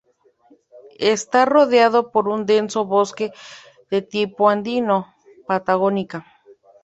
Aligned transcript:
Está 1.15 1.45
rodeado 1.45 2.09
por 2.11 2.27
un 2.27 2.47
denso 2.47 2.79
bosque 2.85 3.31
de 3.91 4.01
tipo 4.01 4.49
andino-patagónica. 4.49 6.25